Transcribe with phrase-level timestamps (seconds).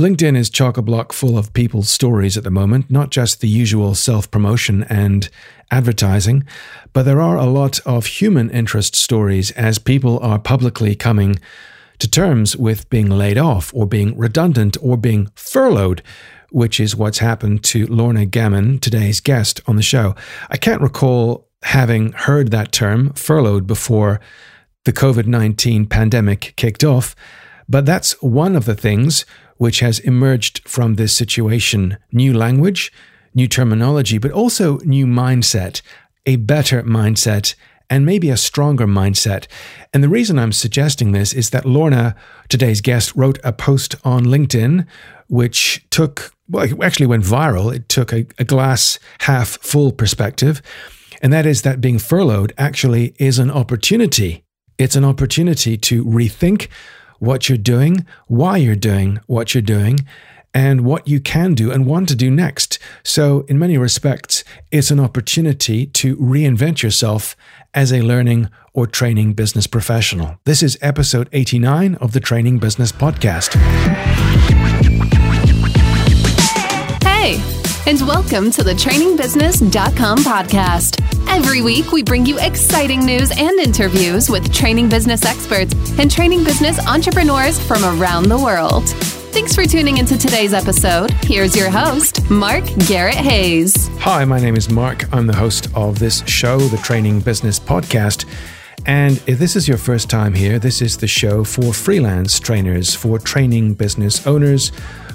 [0.00, 3.48] LinkedIn is chock a block full of people's stories at the moment, not just the
[3.48, 5.28] usual self promotion and
[5.70, 6.44] advertising,
[6.94, 11.38] but there are a lot of human interest stories as people are publicly coming
[11.98, 16.02] to terms with being laid off or being redundant or being furloughed,
[16.50, 20.14] which is what's happened to Lorna Gammon, today's guest on the show.
[20.48, 24.20] I can't recall having heard that term, furloughed, before
[24.86, 27.14] the COVID 19 pandemic kicked off,
[27.68, 29.26] but that's one of the things
[29.62, 32.92] which has emerged from this situation new language,
[33.32, 35.82] new terminology, but also new mindset,
[36.26, 37.54] a better mindset,
[37.88, 39.46] and maybe a stronger mindset.
[39.94, 42.16] And the reason I'm suggesting this is that Lorna,
[42.48, 44.84] today's guest, wrote a post on LinkedIn
[45.28, 47.72] which took, well, it actually went viral.
[47.72, 50.60] It took a, a glass half full perspective.
[51.22, 54.42] And that is that being furloughed actually is an opportunity.
[54.76, 56.66] It's an opportunity to rethink
[57.22, 60.00] what you're doing, why you're doing what you're doing,
[60.52, 62.80] and what you can do and want to do next.
[63.04, 64.42] So, in many respects,
[64.72, 67.36] it's an opportunity to reinvent yourself
[67.72, 70.36] as a learning or training business professional.
[70.44, 73.54] This is episode 89 of the Training Business Podcast.
[77.04, 81.00] Hey, and welcome to the trainingbusiness.com podcast.
[81.28, 86.44] Every week, we bring you exciting news and interviews with training business experts and training
[86.44, 88.88] business entrepreneurs from around the world.
[89.32, 91.10] Thanks for tuning into today's episode.
[91.24, 93.88] Here's your host, Mark Garrett Hayes.
[93.98, 95.12] Hi, my name is Mark.
[95.12, 98.26] I'm the host of this show, the Training Business Podcast.
[98.86, 102.94] And if this is your first time here, this is the show for freelance trainers,
[102.94, 104.70] for training business owners,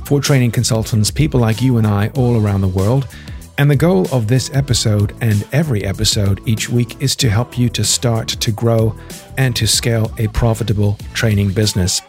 [0.07, 3.09] for training consultants, people like you and I all around the world.
[3.57, 7.67] And the goal of this episode and every episode each week is to help you
[7.67, 8.95] to start to grow
[9.37, 12.01] and to scale a profitable training business.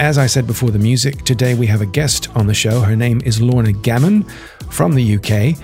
[0.00, 2.80] As I said before the music, today we have a guest on the show.
[2.80, 4.24] Her name is Lorna Gammon
[4.68, 5.56] from the UK,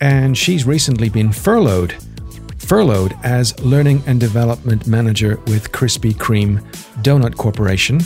[0.00, 1.94] and she's recently been furloughed.
[2.58, 6.60] Furloughed as Learning and Development Manager with Krispy Kreme
[7.04, 8.00] Donut Corporation.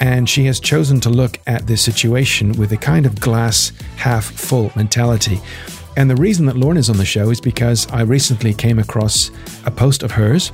[0.00, 4.24] And she has chosen to look at this situation with a kind of glass half
[4.24, 5.40] full mentality.
[5.96, 9.32] And the reason that Lorna is on the show is because I recently came across
[9.66, 10.52] a post of hers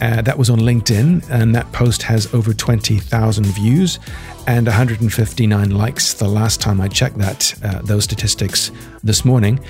[0.00, 3.98] uh, that was on LinkedIn, and that post has over 20,000 views
[4.46, 8.70] and 159 likes the last time I checked that uh, those statistics
[9.04, 9.60] this morning.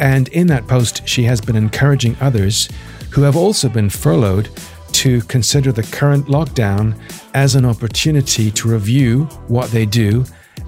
[0.00, 2.68] And in that post, she has been encouraging others
[3.10, 4.50] who have also been furloughed
[4.98, 6.98] to consider the current lockdown
[7.32, 10.24] as an opportunity to review what they do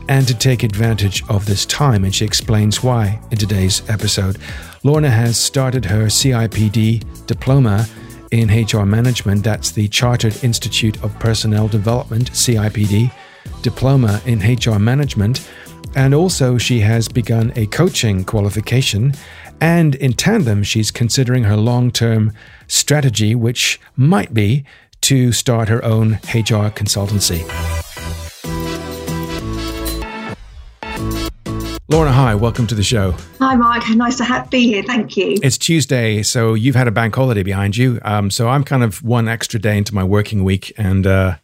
[0.08, 2.04] and to take advantage of this time.
[2.04, 4.38] And she explains why in today's episode.
[4.84, 7.88] Lorna has started her CIPD diploma
[8.30, 9.42] in HR management.
[9.42, 13.12] That's the Chartered Institute of Personnel Development, CIPD,
[13.62, 15.48] diploma in HR management.
[15.96, 19.12] And also, she has begun a coaching qualification.
[19.60, 22.32] And in tandem, she's considering her long term
[22.66, 24.64] strategy, which might be
[25.02, 27.46] to start her own HR consultancy.
[31.88, 33.16] Lorna, hi, welcome to the show.
[33.40, 33.82] Hi, Mark.
[33.90, 34.82] Nice to have, be here.
[34.84, 35.36] Thank you.
[35.42, 37.98] It's Tuesday, so you've had a bank holiday behind you.
[38.02, 41.36] Um, so I'm kind of one extra day into my working week, and uh,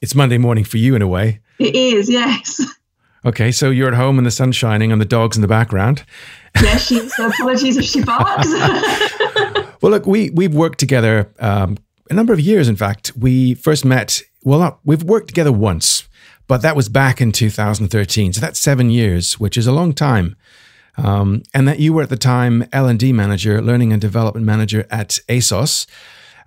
[0.00, 1.40] it's Monday morning for you in a way.
[1.60, 2.60] It is, yes.
[3.24, 6.04] Okay, so you're at home and the sun's shining and the dog's in the background.
[6.60, 7.18] Yes, she's.
[7.18, 8.46] apologies if she barks.
[9.80, 11.78] well, look, we we've worked together um,
[12.10, 12.68] a number of years.
[12.68, 14.20] In fact, we first met.
[14.44, 16.06] Well, not, we've worked together once
[16.52, 18.34] but that was back in 2013.
[18.34, 20.36] So that's seven years, which is a long time.
[20.98, 25.18] Um, and that you were at the time L&D manager, learning and development manager at
[25.30, 25.86] ASOS.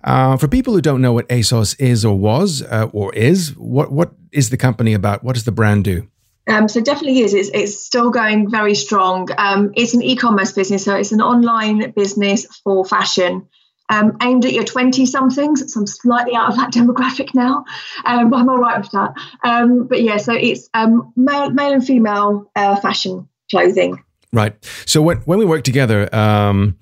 [0.04, 3.90] Uh, for people who don't know what ASOS is or was uh, or is, what
[3.90, 5.24] what is the company about?
[5.24, 6.08] What does the brand do?
[6.48, 7.34] Um, so definitely is.
[7.34, 9.28] It's, it's still going very strong.
[9.36, 13.48] Um, it's an e-commerce business, so it's an online business for fashion
[13.88, 15.72] um, aimed at your 20 somethings.
[15.72, 17.64] So I'm slightly out of that demographic now,
[18.04, 19.14] um, but I'm all right with that.
[19.42, 24.02] Um, but yeah, so it's um, male, male and female uh, fashion clothing.
[24.32, 24.54] Right.
[24.86, 26.76] So when, when we worked together, um,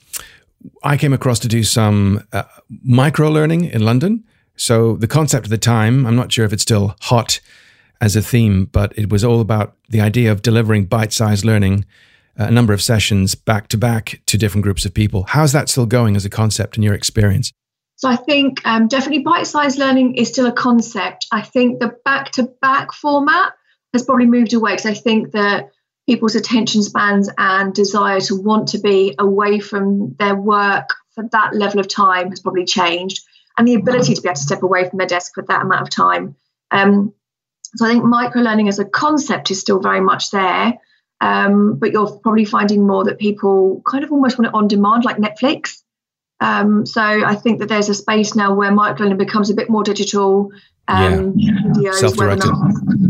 [0.82, 2.44] I came across to do some uh,
[2.82, 4.24] micro learning in London.
[4.56, 7.40] So the concept at the time, I'm not sure if it's still hot
[8.00, 11.84] as a theme, but it was all about the idea of delivering bite sized learning
[12.36, 15.24] a number of sessions back to back to different groups of people.
[15.28, 17.52] How's that still going as a concept in your experience?
[17.96, 21.26] So I think um, definitely bite-sized learning is still a concept.
[21.30, 23.52] I think the back-to-back format
[23.92, 25.70] has probably moved away because I think that
[26.06, 31.54] people's attention spans and desire to want to be away from their work for that
[31.54, 33.24] level of time has probably changed,
[33.56, 35.82] and the ability to be able to step away from their desk for that amount
[35.82, 36.34] of time.
[36.72, 37.14] Um,
[37.76, 40.74] So I think micro learning as a concept is still very much there,
[41.20, 45.04] um, but you're probably finding more that people kind of almost want it on demand,
[45.04, 45.82] like Netflix.
[46.40, 49.70] Um, so I think that there's a space now where micro learning becomes a bit
[49.70, 50.50] more digital.
[50.86, 52.52] Um, yeah, videos, self-directed.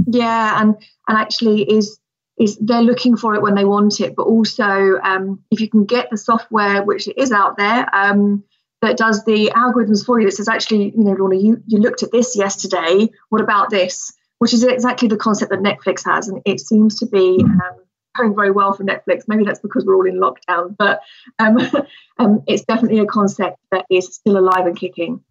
[0.06, 0.76] Yeah, and
[1.08, 1.98] and actually is
[2.38, 5.84] is they're looking for it when they want it, but also um, if you can
[5.84, 8.44] get the software, which is out there, um,
[8.82, 12.02] that does the algorithms for you that says actually, you know, Lorna, you, you looked
[12.02, 13.08] at this yesterday.
[13.28, 14.12] What about this?
[14.44, 17.80] Which is exactly the concept that Netflix has, and it seems to be um,
[18.14, 19.22] going very well for Netflix.
[19.26, 21.00] Maybe that's because we're all in lockdown, but
[21.38, 21.56] um,
[22.18, 25.24] um, it's definitely a concept that is still alive and kicking.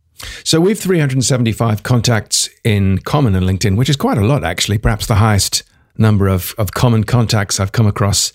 [0.44, 4.80] So we've 375 contacts in common in LinkedIn, which is quite a lot, actually.
[4.80, 5.62] Perhaps the highest
[5.96, 8.34] number of, of common contacts I've come across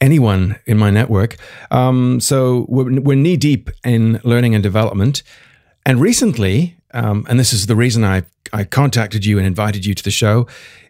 [0.00, 1.34] anyone in my network.
[1.72, 5.24] Um, so we're, we're knee deep in learning and development.
[5.84, 8.22] And recently, um, and this is the reason I,
[8.52, 10.46] I contacted you and invited you to the show,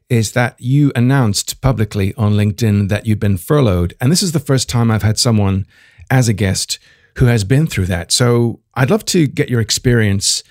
[0.08, 3.94] is that you announced publicly on LinkedIn that you'd been furloughed.
[4.00, 5.66] And this is the first time I've had someone
[6.10, 6.78] as a guest
[7.16, 8.12] who has been through that.
[8.12, 10.44] So I'd love to get your experience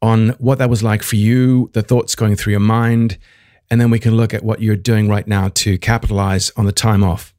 [0.00, 3.18] on what that was like for you, the thoughts going through your mind,
[3.70, 6.72] and then we can look at what you're doing right now to capitalize on the
[6.72, 7.33] time off.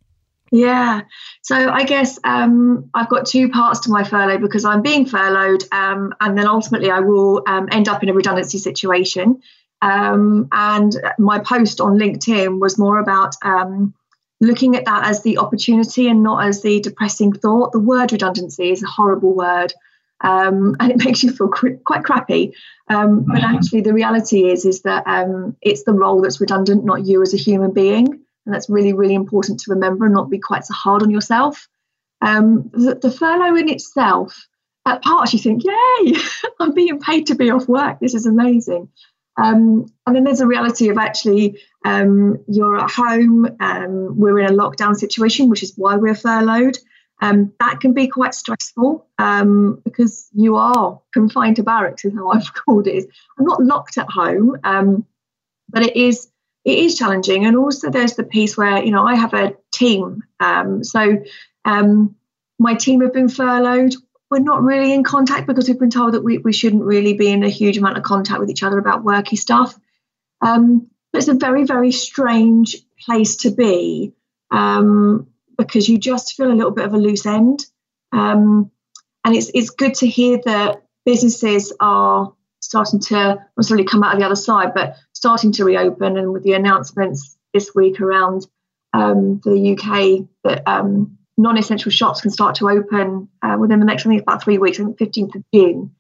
[0.56, 1.02] Yeah.
[1.42, 5.63] So I guess um, I've got two parts to my furlough because I'm being furloughed,
[5.74, 9.42] um, and then ultimately I will um, end up in a redundancy situation.
[9.81, 13.94] Um, and my post on LinkedIn was more about um,
[14.40, 17.74] looking at that as the opportunity and not as the depressing thought.
[17.74, 19.74] The word redundancy is a horrible word.
[20.22, 22.54] Um, and it makes you feel cr- quite crappy.
[22.90, 23.56] Um, but mm-hmm.
[23.56, 27.34] actually, the reality is is that um, it's the role that's redundant, not you as
[27.34, 30.74] a human being, and that's really really important to remember and not be quite so
[30.74, 31.68] hard on yourself.
[32.22, 34.48] Um, the, the, furlough in itself,
[34.86, 36.16] at parts you think, "Yay,
[36.60, 38.00] I'm being paid to be off work.
[38.00, 38.90] This is amazing."
[39.38, 43.48] Um, and then there's a reality of actually um, you're at home.
[44.18, 46.78] we're in a lockdown situation, which is why we're furloughed.
[47.22, 52.30] Um, that can be quite stressful um, because you are confined to barracks, is how
[52.30, 53.06] I've called it.
[53.38, 55.06] I'm not locked at home, um,
[55.70, 56.30] but it is
[56.66, 57.46] it is challenging.
[57.46, 61.24] And also, there's the piece where you know I have a team, um, so
[61.64, 62.16] um,
[62.60, 63.94] my team have been furloughed.
[64.30, 67.32] We're not really in contact because we've been told that we, we shouldn't really be
[67.32, 69.78] in a huge amount of contact with each other about worky stuff.
[70.42, 74.14] Um, but it's a very very strange place to be.
[74.52, 75.28] Um,
[75.58, 77.66] because you just feel a little bit of a loose end.
[78.12, 78.72] Um,
[79.24, 84.14] and it's it's good to hear that businesses are starting to not necessarily come out
[84.14, 86.18] of the other side, but starting to reopen.
[86.18, 88.45] And with the announcements this week around
[88.94, 94.06] um, the UK that um, non-essential shops can start to open uh, within the next,
[94.06, 95.95] I think, about three weeks, I think 15th of June.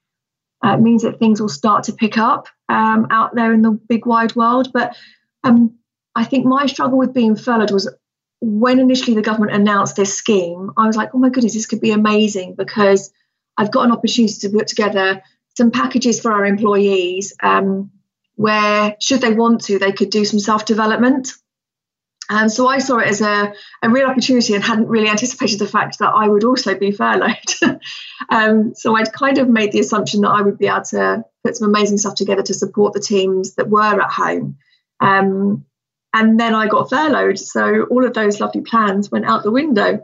[0.63, 3.71] Uh, it means that things will start to pick up um, out there in the
[3.71, 4.71] big wide world.
[4.71, 4.95] But
[5.43, 5.73] um,
[6.13, 7.91] I think my struggle with being furloughed was
[8.41, 11.81] when initially the government announced this scheme, I was like, oh my goodness, this could
[11.81, 13.11] be amazing because
[13.57, 15.23] I've got an opportunity to put together
[15.57, 17.89] some packages for our employees um,
[18.35, 21.31] where, should they want to, they could do some self development.
[22.29, 23.53] And so I saw it as a,
[23.83, 27.53] a real opportunity and hadn't really anticipated the fact that I would also be furloughed.
[28.29, 31.55] um, so I'd kind of made the assumption that I would be able to put
[31.55, 34.57] some amazing stuff together to support the teams that were at home.
[34.99, 35.65] Um,
[36.13, 37.37] and then I got furloughed.
[37.37, 40.03] So all of those lovely plans went out the window.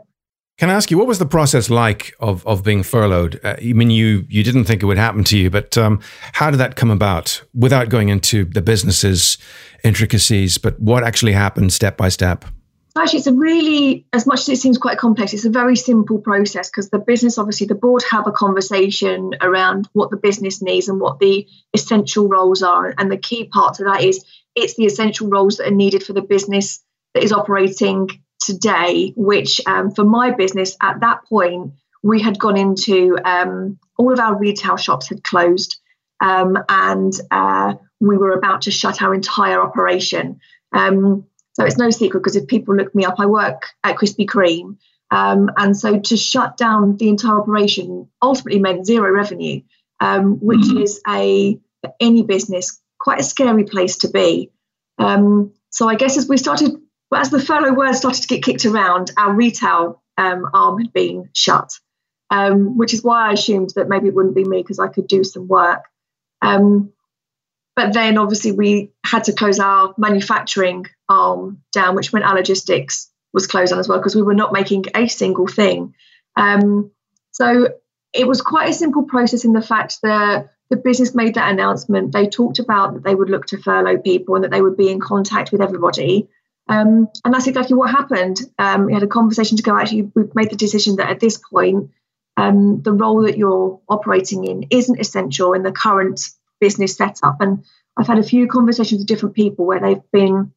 [0.58, 3.40] Can I ask you what was the process like of of being furloughed?
[3.42, 6.00] Uh, I mean, you you didn't think it would happen to you, but um,
[6.32, 7.42] how did that come about?
[7.54, 9.38] Without going into the business's
[9.82, 12.44] intricacies, but what actually happened step by step?
[12.94, 16.18] Actually, it's a really, as much as it seems quite complex, it's a very simple
[16.18, 20.88] process because the business, obviously, the board have a conversation around what the business needs
[20.88, 22.94] and what the essential roles are.
[22.98, 24.22] And the key part to that is
[24.54, 28.08] it's the essential roles that are needed for the business that is operating
[28.44, 31.72] today, which um, for my business at that point,
[32.02, 35.80] we had gone into um, all of our retail shops had closed
[36.20, 40.40] um, and uh, we were about to shut our entire operation.
[40.72, 44.26] Um, so it's no secret because if people look me up, I work at Krispy
[44.26, 44.76] Kreme.
[45.10, 49.60] Um, and so to shut down the entire operation ultimately meant zero revenue,
[50.00, 50.78] um, which mm-hmm.
[50.78, 51.58] is a
[52.00, 54.50] any business quite a scary place to be.
[54.98, 56.72] Um, so I guess as we started,
[57.20, 61.28] as the furlough word started to get kicked around, our retail um, arm had been
[61.34, 61.72] shut,
[62.30, 65.06] um, which is why I assumed that maybe it wouldn't be me because I could
[65.06, 65.84] do some work.
[66.40, 66.92] Um,
[67.74, 73.10] but then obviously we had to close our manufacturing arm down, which meant our logistics
[73.32, 75.94] was closed down as well because we were not making a single thing.
[76.36, 76.90] Um,
[77.30, 77.68] so
[78.12, 82.12] it was quite a simple process in the fact that the business made that announcement,
[82.12, 84.90] they talked about that they would look to furlough people and that they would be
[84.90, 86.28] in contact with everybody.
[86.68, 88.38] Um, and that's exactly what happened.
[88.58, 91.38] Um, we had a conversation to go, actually, we've made the decision that at this
[91.38, 91.90] point,
[92.36, 96.20] um, the role that you're operating in isn't essential in the current
[96.60, 97.40] business setup.
[97.40, 97.64] And
[97.96, 100.52] I've had a few conversations with different people where they've been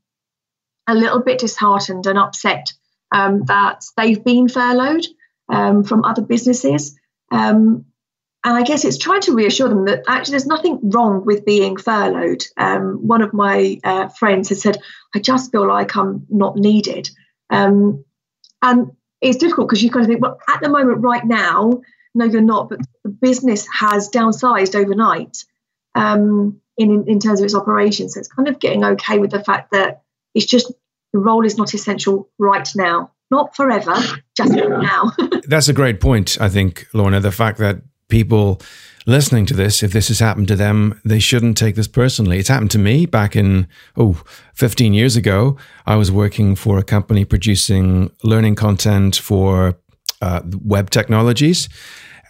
[0.88, 2.72] a little bit disheartened and upset
[3.12, 5.06] um, that they've been furloughed
[5.50, 6.98] um, from other businesses.
[7.32, 7.86] Um,
[8.46, 11.78] and I guess it's trying to reassure them that actually there's nothing wrong with being
[11.78, 12.44] furloughed.
[12.58, 14.78] Um, one of my uh, friends has said,
[15.16, 17.10] I just feel like I'm not needed.
[17.50, 18.06] Um,
[18.62, 21.82] and it's difficult because you kind of think, well, at the moment, right now,
[22.14, 25.44] no, you're not, but the business has downsized overnight
[25.96, 28.14] um, in, in terms of its operations.
[28.14, 30.04] So it's kind of getting okay with the fact that
[30.36, 30.72] it's just
[31.14, 33.12] the role is not essential right now.
[33.32, 33.96] Not forever,
[34.38, 35.12] just now.
[35.48, 37.20] That's a great point, I think, Lorna.
[37.20, 38.62] The fact that people
[39.06, 42.40] listening to this, if this has happened to them, they shouldn't take this personally.
[42.40, 44.22] It's happened to me back in, oh,
[44.54, 45.58] 15 years ago.
[45.86, 49.78] I was working for a company producing learning content for
[50.22, 51.70] uh, web technologies.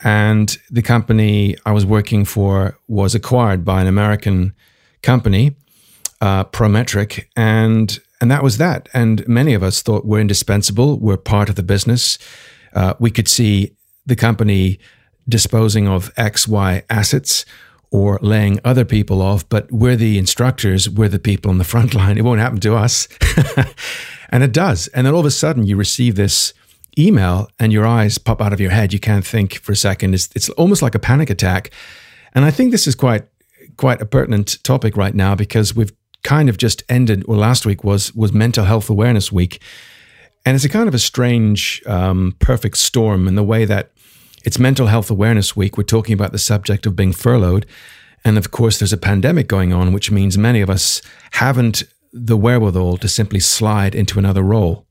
[0.03, 4.53] And the company I was working for was acquired by an American
[5.01, 5.55] company,
[6.19, 7.27] uh, Prometric.
[7.35, 8.89] And, and that was that.
[8.93, 12.17] And many of us thought we're indispensable, we're part of the business.
[12.73, 14.79] Uh, we could see the company
[15.27, 17.45] disposing of XY assets
[17.91, 21.93] or laying other people off, but we're the instructors, we're the people on the front
[21.99, 22.17] line.
[22.17, 23.07] It won't happen to us.
[24.29, 24.87] and it does.
[24.89, 26.53] And then all of a sudden you receive this
[26.97, 28.93] email and your eyes pop out of your head.
[28.93, 30.13] You can't think for a second.
[30.13, 31.71] It's, it's almost like a panic attack.
[32.33, 33.25] And I think this is quite
[33.77, 35.91] quite a pertinent topic right now because we've
[36.23, 39.61] kind of just ended, well, last week was was Mental Health Awareness Week.
[40.45, 43.91] And it's a kind of a strange, um, perfect storm in the way that
[44.45, 45.75] it's Mental Health Awareness Week.
[45.75, 47.65] We're talking about the subject of being furloughed.
[48.23, 51.83] And of course, there's a pandemic going on, which means many of us haven't
[52.13, 54.85] the wherewithal to simply slide into another role.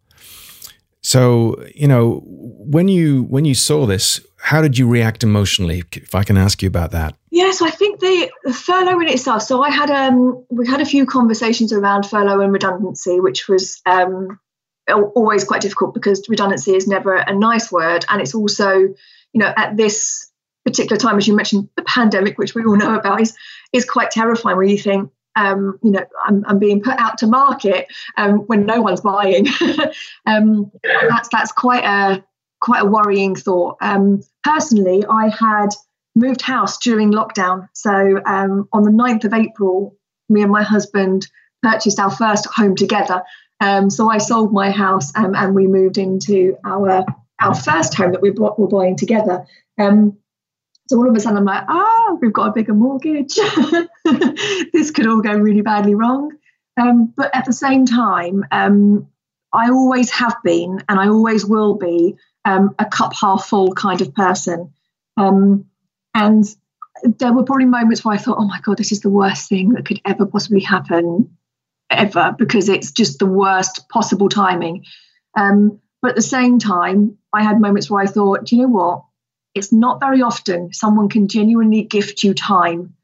[1.02, 5.84] So, you know, when you when you saw this, how did you react emotionally?
[5.92, 7.14] If I can ask you about that.
[7.30, 9.42] Yeah, so I think the, the furlough in itself.
[9.42, 13.80] So I had um we had a few conversations around furlough and redundancy, which was
[13.86, 14.40] um
[14.88, 18.94] always quite difficult because redundancy is never a nice word, and it's also
[19.34, 20.30] you know, at this
[20.64, 23.36] particular time, as you mentioned, the pandemic, which we all know about, is
[23.72, 24.56] is quite terrifying.
[24.56, 28.64] Where you think, um, you know, I'm, I'm being put out to market um, when
[28.64, 29.46] no one's buying.
[30.26, 32.24] um, that's that's quite a
[32.60, 33.76] quite a worrying thought.
[33.82, 35.70] Um, personally, I had
[36.14, 39.96] moved house during lockdown, so um, on the 9th of April,
[40.28, 41.26] me and my husband
[41.62, 43.22] purchased our first home together.
[43.60, 47.04] Um, so I sold my house and we moved into our
[47.40, 49.44] our first home that we bought, were buying together.
[49.78, 50.18] Um,
[50.88, 53.34] so all of a sudden, I'm like, ah, oh, we've got a bigger mortgage.
[54.72, 56.32] this could all go really badly wrong.
[56.80, 59.08] Um, but at the same time, um,
[59.52, 64.00] I always have been, and I always will be, um, a cup half full kind
[64.02, 64.72] of person.
[65.16, 65.66] Um,
[66.14, 66.44] and
[67.02, 69.70] there were probably moments where I thought, oh my God, this is the worst thing
[69.70, 71.36] that could ever possibly happen,
[71.90, 74.84] ever, because it's just the worst possible timing.
[75.36, 79.04] Um, but at the same time, I had moments where I thought, you know what?
[79.54, 82.94] It's not very often someone can genuinely gift you time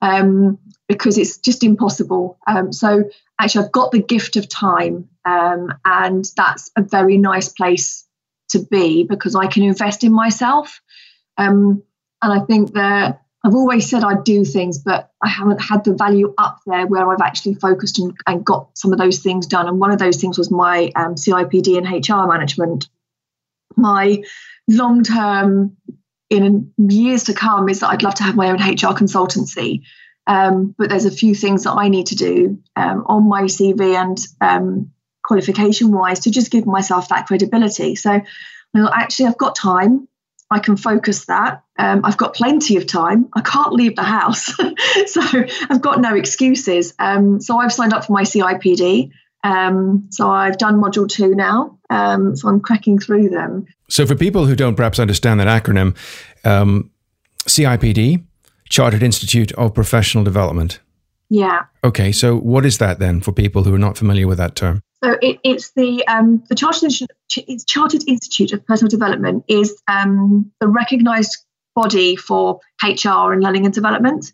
[0.00, 2.38] um, because it's just impossible.
[2.46, 7.48] Um, so actually, I've got the gift of time, um, and that's a very nice
[7.48, 8.06] place
[8.50, 10.80] to be because I can invest in myself.
[11.36, 11.82] Um,
[12.22, 15.92] and I think that I've always said I'd do things, but I haven't had the
[15.92, 19.68] value up there where I've actually focused and, and got some of those things done.
[19.68, 22.88] And one of those things was my um, CIPD and HR management.
[23.76, 24.22] My
[24.66, 25.76] long term,
[26.30, 29.82] in years to come, is that I'd love to have my own HR consultancy.
[30.26, 33.94] Um, but there's a few things that I need to do um, on my CV
[33.94, 34.90] and um,
[35.22, 37.94] qualification wise to just give myself that credibility.
[37.94, 38.22] So,
[38.72, 40.08] well, actually, I've got time.
[40.50, 41.63] I can focus that.
[41.78, 43.28] Um, I've got plenty of time.
[43.34, 44.46] I can't leave the house.
[45.06, 45.20] so
[45.68, 46.94] I've got no excuses.
[46.98, 49.10] Um, so I've signed up for my CIPD.
[49.42, 51.78] Um, so I've done module two now.
[51.90, 53.66] Um, so I'm cracking through them.
[53.88, 55.96] So for people who don't perhaps understand that acronym,
[56.44, 56.90] um,
[57.40, 58.24] CIPD,
[58.68, 60.80] Chartered Institute of Professional Development.
[61.28, 61.64] Yeah.
[61.82, 62.12] Okay.
[62.12, 64.82] So what is that then for people who are not familiar with that term?
[65.02, 69.82] So it, it's the um, the Chartered Institute, it's Chartered Institute of Personal Development is
[69.86, 74.32] um, the recognised body for HR and learning and development.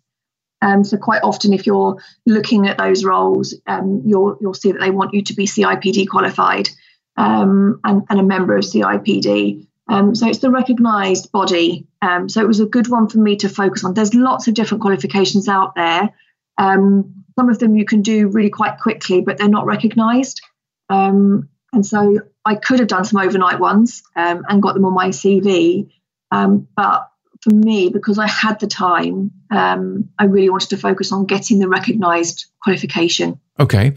[0.61, 4.79] Um, so quite often, if you're looking at those roles, um, you'll you'll see that
[4.79, 6.69] they want you to be CIPD qualified
[7.17, 9.67] um, and, and, a member of CIPD.
[9.87, 11.87] Um, so it's the recognised body.
[12.01, 13.95] Um, so it was a good one for me to focus on.
[13.95, 16.13] There's lots of different qualifications out there.
[16.57, 20.41] Um, some of them you can do really quite quickly, but they're not recognised.
[20.89, 25.89] And so I could have done some overnight ones and got them on my CV.
[26.29, 27.10] But
[27.41, 31.59] for me, because I had the time, um, I really wanted to focus on getting
[31.59, 33.39] the recognised qualification.
[33.59, 33.93] Okay.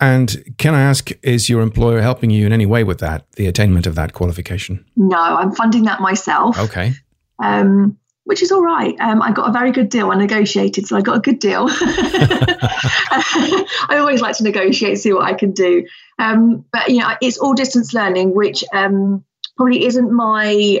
[0.00, 3.46] And can I ask, is your employer helping you in any way with that, the
[3.46, 4.84] attainment of that qualification?
[4.96, 6.58] No, I'm funding that myself.
[6.58, 6.92] Okay.
[7.42, 8.94] Um, which is all right.
[9.00, 10.10] Um, I got a very good deal.
[10.10, 11.66] I negotiated, so I got a good deal.
[11.70, 13.66] I
[13.98, 15.86] always like to negotiate, see what I can do.
[16.18, 19.24] Um, but you know, it's all distance learning, which um,
[19.56, 20.80] probably isn't my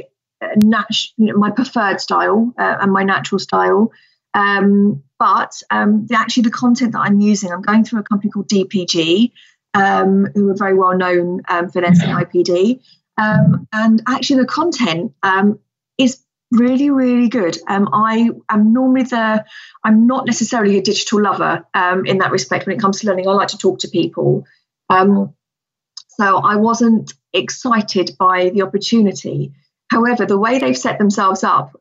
[0.56, 3.90] nat- you know, my preferred style uh, and my natural style.
[4.34, 8.30] Um, but um, the, actually, the content that I'm using, I'm going through a company
[8.30, 9.32] called DPG,
[9.74, 12.80] um, who are very well known um, for their CIPD.
[13.16, 15.60] Um, and actually, the content um,
[15.98, 16.20] is
[16.50, 17.56] really, really good.
[17.68, 19.44] Um, I am normally the,
[19.84, 21.64] I'm not necessarily a digital lover
[22.04, 23.28] in that respect when it comes to learning.
[23.28, 24.44] I like to talk to people.
[24.90, 29.52] so I wasn't excited by the opportunity.
[29.94, 31.76] However, the way they've set themselves up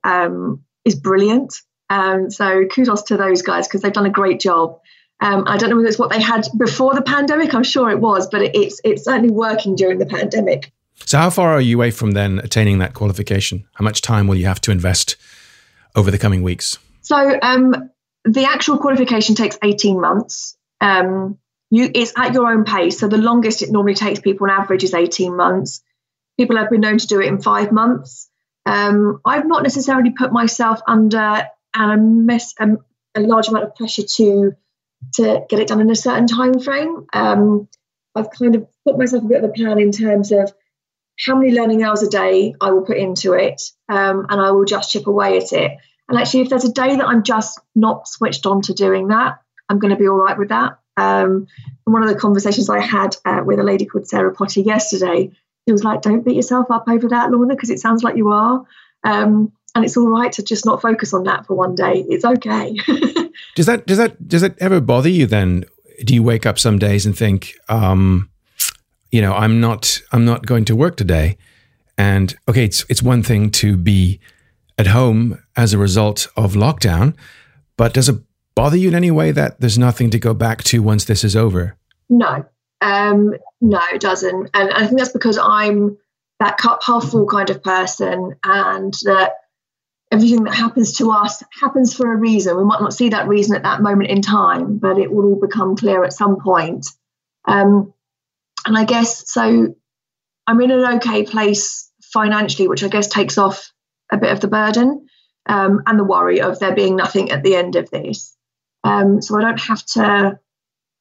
[0.85, 1.55] is brilliant.
[1.89, 4.79] Um, so kudos to those guys because they've done a great job.
[5.19, 7.53] Um, I don't know whether it's what they had before the pandemic.
[7.53, 10.71] I'm sure it was, but it's it's certainly working during the pandemic.
[11.05, 13.65] So, how far are you away from then attaining that qualification?
[13.73, 15.15] How much time will you have to invest
[15.95, 16.77] over the coming weeks?
[17.01, 17.91] So, um,
[18.25, 20.57] the actual qualification takes 18 months.
[20.81, 21.37] Um,
[21.69, 22.99] you, it's at your own pace.
[22.99, 25.81] So, the longest it normally takes people on average is 18 months.
[26.37, 28.29] People have been known to do it in five months.
[28.65, 32.77] Um, I've not necessarily put myself under and I miss a,
[33.15, 34.55] a, large amount of pressure to
[35.15, 37.05] to get it done in a certain time frame.
[37.11, 37.67] Um,
[38.15, 40.53] I've kind of put myself a bit of a plan in terms of
[41.19, 44.65] how many learning hours a day I will put into it, um, and I will
[44.65, 45.71] just chip away at it.
[46.07, 49.39] And actually, if there's a day that I'm just not switched on to doing that,
[49.69, 50.79] I'm going to be all right with that.
[50.95, 51.47] Um,
[51.85, 55.31] and one of the conversations I had uh, with a lady called Sarah Potter yesterday,
[55.67, 58.29] she was like, "Don't beat yourself up over that, Lorna, because it sounds like you
[58.29, 58.63] are."
[59.03, 62.05] Um, and it's all right to just not focus on that for one day.
[62.07, 62.73] It's okay.
[63.55, 65.25] does that does that does that ever bother you?
[65.25, 65.65] Then
[66.03, 68.29] do you wake up some days and think, um,
[69.11, 71.37] you know, I'm not I'm not going to work today,
[71.97, 74.19] and okay, it's it's one thing to be
[74.77, 77.15] at home as a result of lockdown,
[77.77, 78.17] but does it
[78.55, 81.35] bother you in any way that there's nothing to go back to once this is
[81.35, 81.75] over?
[82.09, 82.45] No,
[82.83, 85.97] um, no, it doesn't, and I think that's because I'm
[86.39, 89.33] that cup half full kind of person, and that
[90.11, 92.57] everything that happens to us happens for a reason.
[92.57, 95.39] We might not see that reason at that moment in time, but it will all
[95.39, 96.87] become clear at some point.
[97.45, 97.93] Um,
[98.65, 99.75] and I guess so.
[100.45, 103.71] I'm in an okay place financially, which I guess takes off
[104.11, 105.07] a bit of the burden
[105.47, 108.35] um, and the worry of there being nothing at the end of this.
[108.83, 110.39] Um, so I don't have to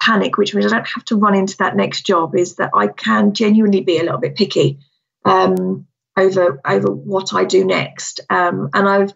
[0.05, 2.35] panic, which means I don't have to run into that next job.
[2.35, 4.79] Is that I can genuinely be a little bit picky.
[5.25, 5.87] Um,
[6.17, 8.21] over over what I do next.
[8.29, 9.13] Um, and I've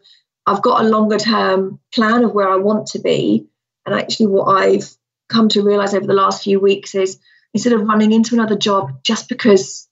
[0.46, 3.46] I've got a longer term plan of where I want to be.
[3.84, 4.88] And actually, what I've
[5.28, 7.18] come to realize over the last few weeks is
[7.52, 9.88] instead of running into another job just because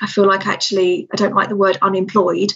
[0.00, 2.52] I feel like actually I don't like the word unemployed,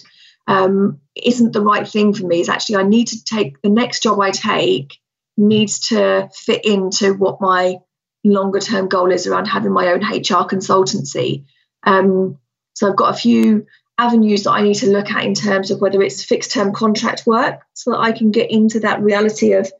[0.47, 2.41] um, isn't the right thing for me.
[2.41, 4.97] Is actually I need to take the next job I take
[5.37, 7.77] needs to fit into what my
[8.23, 11.45] longer term goal is around having my own HR consultancy.
[11.83, 12.39] Um,
[12.73, 13.65] so I've got a few
[13.97, 17.25] avenues that I need to look at in terms of whether it's fixed term contract
[17.25, 19.71] work so that I can get into that reality of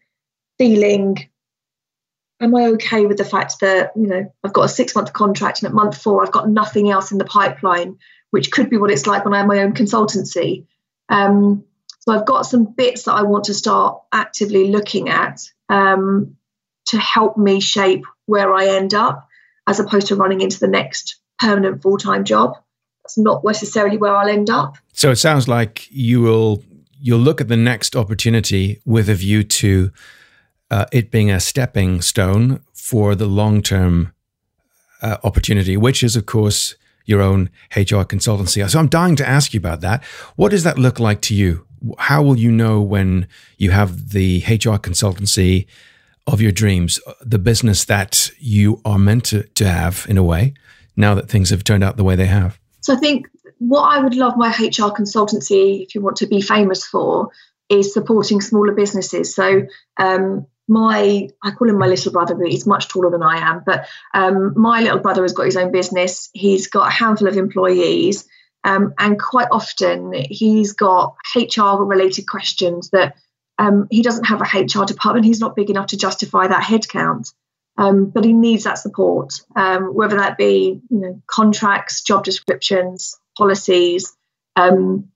[0.57, 1.29] feeling
[2.39, 5.61] am I okay with the fact that you know I've got a six month contract
[5.61, 7.97] and at month four I've got nothing else in the pipeline
[8.31, 10.65] which could be what it's like when I have my own consultancy
[11.09, 11.63] um,
[12.07, 16.37] so I've got some bits that I want to start actively looking at um,
[16.85, 19.27] to help me shape where I end up
[19.67, 22.53] as opposed to running into the next permanent full time job
[23.03, 24.77] that's not necessarily where I'll end up.
[24.93, 26.63] So it sounds like you will
[26.97, 29.91] you'll look at the next opportunity with a view to
[30.71, 34.13] uh, it being a stepping stone for the long term
[35.01, 38.69] uh, opportunity, which is of course your own HR consultancy.
[38.69, 40.05] So I'm dying to ask you about that.
[40.37, 41.66] What does that look like to you?
[41.97, 45.67] How will you know when you have the HR consultancy
[46.25, 50.53] of your dreams, the business that you are meant to, to have in a way,
[50.95, 52.59] now that things have turned out the way they have?
[52.81, 53.27] So I think
[53.59, 57.29] what I would love my HR consultancy, if you want to be famous for,
[57.69, 59.33] is supporting smaller businesses.
[59.33, 59.63] So
[59.97, 63.63] um, my I call him my little brother, but he's much taller than I am.
[63.65, 66.29] But um, my little brother has got his own business.
[66.33, 68.27] He's got a handful of employees.
[68.63, 73.15] Um, and quite often he's got HR related questions that
[73.57, 75.25] um, he doesn't have a HR department.
[75.25, 77.33] He's not big enough to justify that headcount.
[77.79, 83.15] Um, but he needs that support, um, whether that be you know, contracts, job descriptions,
[83.37, 84.17] policies,
[84.55, 85.09] um,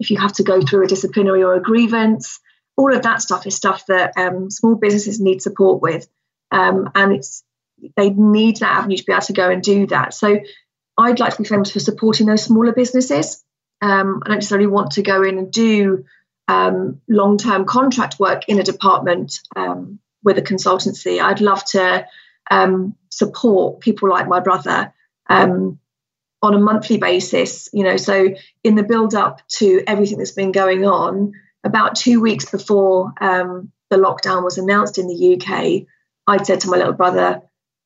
[0.00, 2.40] if you have to go through a disciplinary or a grievance,
[2.76, 6.08] all of that stuff is stuff that um, small businesses need support with,
[6.50, 7.42] and it's
[7.96, 10.14] they need that avenue to be able to go and do that.
[10.14, 10.38] So
[10.98, 13.44] I'd like to be famous for supporting those smaller businesses.
[13.82, 16.04] Um, I don't necessarily want to go in and do
[16.48, 19.40] long-term contract work in a department
[20.22, 21.20] with a consultancy.
[21.22, 22.06] I'd love to
[22.50, 24.92] um, support people like my brother
[25.28, 25.78] um,
[26.42, 27.68] on a monthly basis.
[27.72, 31.32] You know, so in the build up to everything that's been going on,
[31.64, 35.86] about two weeks before um, the lockdown was announced in the UK,
[36.26, 37.42] I'd said to my little brother,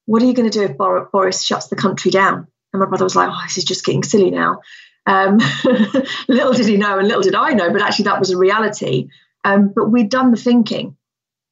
[0.07, 3.05] "What are you going to do if Boris shuts the country down?" And my brother
[3.05, 4.61] was like, "Oh, this is just getting silly now."
[5.07, 5.39] Um,
[6.29, 9.09] little did he know, and little did I know, but actually that was a reality.
[9.45, 10.97] Um, but we'd done the thinking.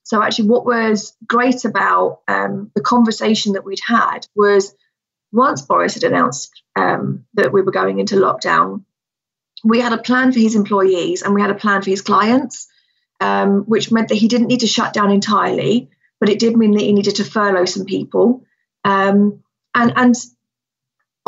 [0.04, 4.74] So, actually, what was great about um, the conversation that we'd had was
[5.32, 8.84] once Boris had announced um, that we were going into lockdown,
[9.64, 12.68] we had a plan for his employees and we had a plan for his clients,
[13.20, 16.72] um, which meant that he didn't need to shut down entirely, but it did mean
[16.72, 18.44] that he needed to furlough some people.
[18.84, 19.42] Um,
[19.74, 20.14] and, and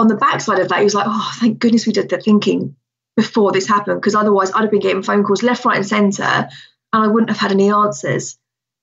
[0.01, 2.75] on the backside of that, he was like, oh, thank goodness we did the thinking
[3.17, 6.23] before this happened, because otherwise I'd have been getting phone calls left, right, and centre,
[6.93, 8.39] and I wouldn't have had any answers.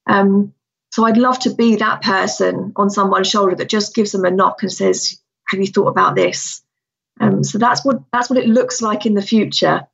[0.05, 0.53] Um,
[0.91, 4.31] so I'd love to be that person on someone's shoulder that just gives them a
[4.31, 6.61] knock and says, "Have you thought about this?"
[7.19, 9.87] Um, so that's what that's what it looks like in the future.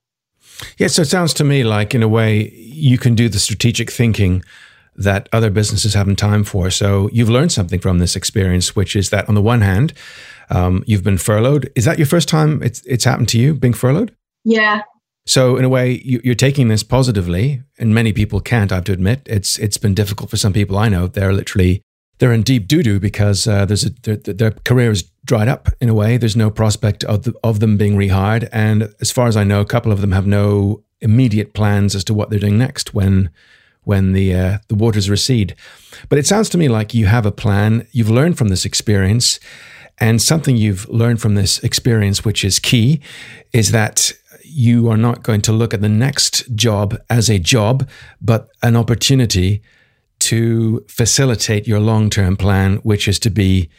[0.78, 3.90] Yeah, so it sounds to me like, in a way, you can do the strategic
[3.90, 4.44] thinking
[4.96, 6.70] that other businesses haven't time for.
[6.70, 9.94] So you've learned something from this experience, which is that on the one hand,
[10.50, 11.72] um, you've been furloughed.
[11.76, 14.16] Is that your first time it's it's happened to you being furloughed?
[14.44, 14.82] Yeah,
[15.26, 18.72] so in a way, you're taking this positively, and many people can't.
[18.72, 21.08] I have to admit, it's it's been difficult for some people I know.
[21.08, 21.82] They're literally
[22.20, 25.70] they're in deep doo doo because uh, there's a their, their career is dried up
[25.80, 26.18] in a way.
[26.18, 29.62] There's no prospect of the, of them being rehired, and as far as I know,
[29.62, 33.30] a couple of them have no immediate plans as to what they're doing next when
[33.84, 35.56] when the uh, the waters recede.
[36.10, 37.88] But it sounds to me like you have a plan.
[37.94, 39.40] You've learned from this experience,
[40.00, 43.02] and something you've learned from this experience, which is key,
[43.52, 44.12] is that
[44.44, 47.90] you are not going to look at the next job as a job,
[48.22, 49.62] but an opportunity
[50.20, 53.70] to facilitate your long term plan, which is to be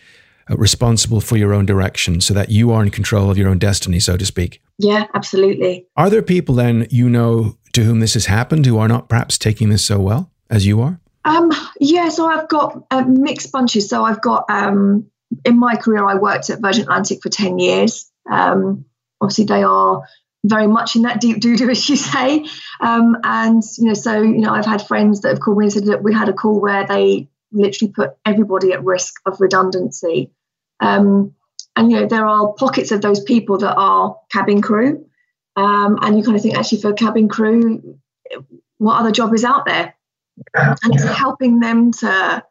[0.51, 3.59] uh, responsible for your own direction so that you are in control of your own
[3.59, 4.63] destiny, so to speak.
[4.79, 5.87] Yeah, absolutely.
[5.97, 9.39] Are there people then you know to whom this has happened who are not perhaps
[9.39, 11.01] taking this so well as you are?
[11.25, 11.51] Um,
[11.81, 13.89] yeah, so I've got uh, mixed bunches.
[13.89, 15.07] So I've got, um,
[15.45, 18.11] in my career, I worked at Virgin Atlantic for 10 years.
[18.31, 18.85] Um,
[19.21, 20.03] obviously, they are
[20.45, 22.45] very much in that deep doo doo, as you say.
[22.81, 25.73] Um, and you know, so you know, I've had friends that have called me and
[25.73, 30.31] said that we had a call where they literally put everybody at risk of redundancy.
[30.81, 31.35] Um,
[31.77, 35.07] and you know, there are pockets of those people that are cabin crew,
[35.57, 37.99] um, and you kind of think actually for cabin crew,
[38.79, 39.95] what other job is out there?
[40.55, 42.45] And it's helping them to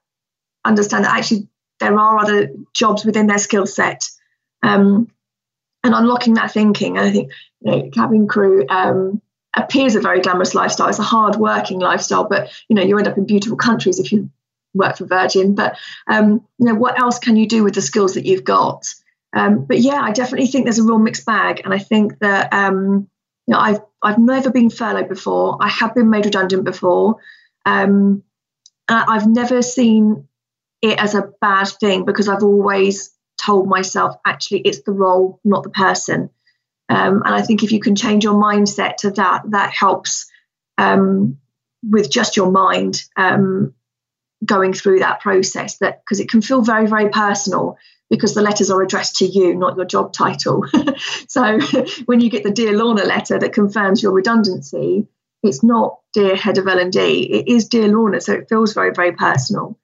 [0.66, 1.48] understand that actually
[1.84, 4.10] there are other jobs within their skill set.
[4.62, 5.10] Um,
[5.84, 6.98] and unlocking that thinking.
[6.98, 9.22] I think you know, cabin crew um,
[9.56, 10.90] appears a very glamorous lifestyle.
[10.90, 14.12] It's a hard working lifestyle, but you know, you end up in beautiful countries if
[14.12, 14.30] you
[14.74, 15.56] work for Virgin.
[15.56, 18.94] But um, you know, what else can you do with the skills that you've got?
[19.36, 22.54] Um, but yeah, I definitely think there's a real mixed bag, and I think that
[22.54, 23.10] um,
[23.48, 25.58] you know, I've I've never been furloughed before.
[25.60, 27.18] I have been made redundant before.
[27.66, 28.24] Um,
[28.90, 30.28] I've never seen
[30.84, 33.10] it as a bad thing because I've always
[33.44, 36.30] told myself actually it's the role, not the person.
[36.90, 40.30] Um, and I think if you can change your mindset to that, that helps
[40.78, 41.38] um,
[41.82, 43.74] with just your mind um,
[44.46, 45.78] going through that process.
[45.78, 47.78] That because it can feel very, very personal
[48.10, 50.66] because the letters are addressed to you, not your job title.
[51.30, 51.60] so
[52.06, 55.08] when you get the dear Lorna letter that confirms your redundancy,
[55.42, 57.24] it's not dear head of L and D.
[57.24, 59.80] It is dear Lorna, so it feels very, very personal.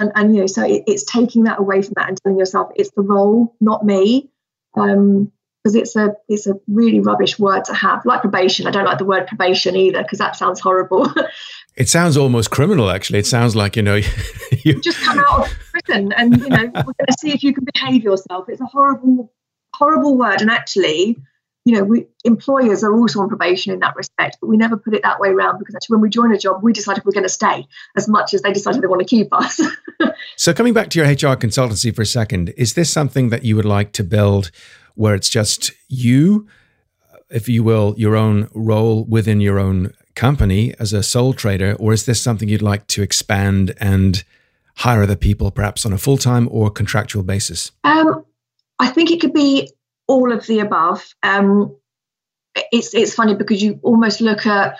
[0.00, 2.72] And, and you know, so it, it's taking that away from that and telling yourself
[2.74, 4.30] it's the role, not me.
[4.74, 5.30] Um,
[5.62, 8.04] because it's a it's a really rubbish word to have.
[8.06, 11.12] Like probation, I don't like the word probation either because that sounds horrible.
[11.76, 13.18] it sounds almost criminal, actually.
[13.18, 13.96] It sounds like you know
[14.64, 17.52] you, just come out of prison and you know we're going to see if you
[17.52, 18.48] can behave yourself.
[18.48, 19.32] It's a horrible,
[19.74, 21.18] horrible word, and actually,
[21.64, 24.94] you know, we employers are also on probation in that respect, but we never put
[24.94, 27.12] it that way around because actually, when we join a job, we decide if we're
[27.12, 29.60] going to stay as much as they decide they want to keep us.
[30.36, 33.56] so, coming back to your HR consultancy for a second, is this something that you
[33.56, 34.50] would like to build?
[34.94, 36.46] where it's just you
[37.30, 41.92] if you will, your own role within your own company as a sole trader, or
[41.92, 44.24] is this something you'd like to expand and
[44.78, 47.70] hire other people, perhaps on a full time or contractual basis?
[47.84, 48.24] Um,
[48.80, 49.70] I think it could be
[50.10, 51.14] all of the above.
[51.22, 51.76] Um,
[52.72, 54.76] it's it's funny because you almost look at.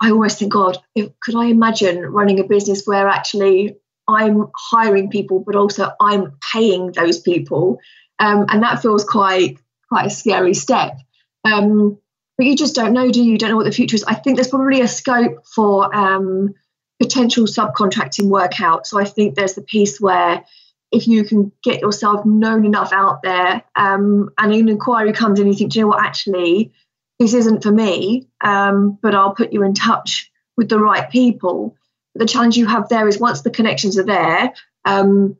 [0.00, 3.76] I almost think, God, if, could I imagine running a business where actually
[4.08, 7.78] I'm hiring people, but also I'm paying those people,
[8.18, 10.96] um, and that feels quite quite a scary step.
[11.44, 11.98] Um,
[12.38, 13.32] but you just don't know, do you?
[13.32, 13.38] you?
[13.38, 14.04] Don't know what the future is.
[14.04, 16.54] I think there's probably a scope for um,
[17.00, 18.86] potential subcontracting work out.
[18.86, 20.44] So I think there's the piece where
[20.92, 25.46] if you can get yourself known enough out there um, and an inquiry comes in,
[25.46, 26.72] you think, do you know what, actually,
[27.18, 31.76] this isn't for me, um, but I'll put you in touch with the right people.
[32.14, 34.52] The challenge you have there is once the connections are there,
[34.84, 35.36] um,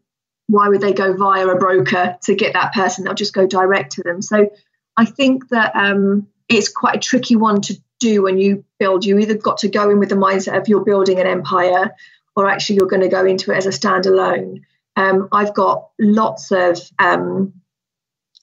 [0.46, 3.04] why would they go via a broker to get that person?
[3.04, 4.22] They'll just go direct to them.
[4.22, 4.48] So
[4.96, 9.04] I think that um, it's quite a tricky one to do when you build.
[9.04, 11.94] You either got to go in with the mindset of you're building an empire,
[12.34, 14.62] or actually you're going to go into it as a standalone.
[14.96, 17.54] Um, I've got lots of um,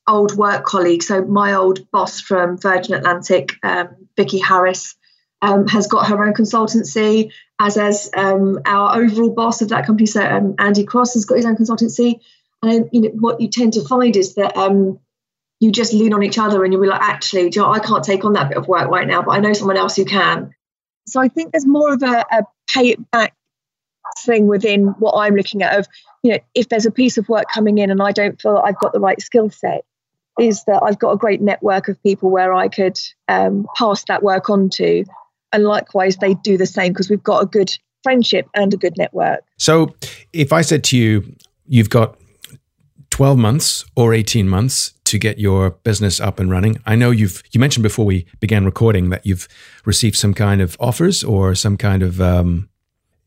[0.07, 1.07] old work colleagues.
[1.07, 4.95] So my old boss from Virgin Atlantic, um, Vicky Harris,
[5.41, 10.05] um, has got her own consultancy, as has um, our overall boss of that company.
[10.05, 12.19] So Andy Cross has got his own consultancy.
[12.61, 14.57] And you know, what you tend to find is that
[15.59, 18.03] you just lean on each other and you'll be like, actually, you know, I can't
[18.03, 20.53] take on that bit of work right now, but I know someone else who can.
[21.07, 23.33] So I think there's more of a, a pay it back
[24.25, 25.87] thing within what I'm looking at of,
[26.23, 28.63] you know, if there's a piece of work coming in and I don't feel that
[28.63, 29.85] I've got the right skill set,
[30.39, 34.23] is that I've got a great network of people where I could um, pass that
[34.23, 35.05] work on to.
[35.51, 38.97] And likewise, they do the same because we've got a good friendship and a good
[38.97, 39.43] network.
[39.57, 39.95] So
[40.31, 42.17] if I said to you, you've got
[43.09, 46.77] 12 months or 18 months to get your business up and running.
[46.85, 49.47] I know you've you mentioned before we began recording that you've
[49.83, 52.69] received some kind of offers or some kind of um,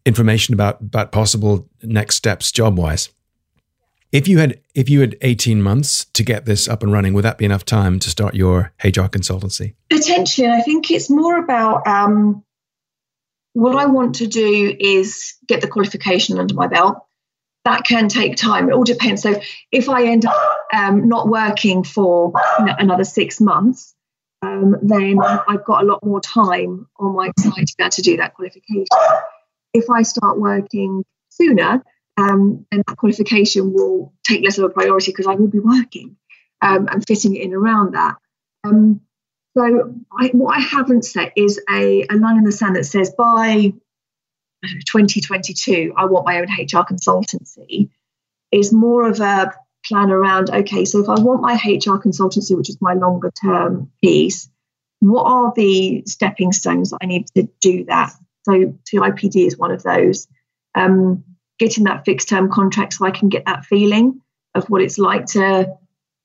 [0.05, 3.11] information about about possible next steps job wise.
[4.11, 7.25] If you had if you had 18 months to get this up and running, would
[7.25, 9.75] that be enough time to start your HR consultancy?
[9.89, 12.45] Potentially, I think it's more about um,
[13.55, 16.99] what I want to do is get the qualification under my belt
[17.65, 18.69] that can take time.
[18.69, 19.23] It all depends.
[19.23, 23.95] So if I end up um, not working for you know, another six months,
[24.43, 28.03] um, then I've got a lot more time on my side to be able to
[28.03, 28.87] do that qualification.
[29.75, 31.83] If I start working sooner,
[32.17, 36.17] um, then that qualification will take less of a priority because I will be working
[36.61, 38.17] um, and fitting it in around that.
[38.65, 39.01] Um,
[39.57, 43.11] so I, what I haven't set is a, a line in the sand that says
[43.17, 43.73] by
[44.63, 47.91] 2022, I want my own HR consultancy,
[48.51, 49.53] is more of a
[49.85, 53.91] plan around okay, so if I want my HR consultancy, which is my longer term
[54.03, 54.49] piece,
[55.01, 58.13] what are the stepping stones that I need to do that?
[58.43, 60.27] So CIPD is one of those.
[60.75, 61.25] Um,
[61.59, 64.21] getting that fixed term contract so I can get that feeling
[64.55, 65.73] of what it's like to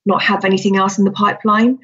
[0.04, 1.78] not have anything else in the pipeline.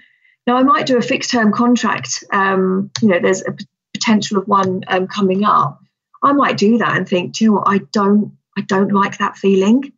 [0.47, 2.25] Now, I might do a fixed term contract.
[2.33, 5.81] Um, you know, there's a p- potential of one um, coming up,
[6.25, 9.19] I might do that and think, do you know what, I don't, I don't like
[9.19, 9.93] that feeling.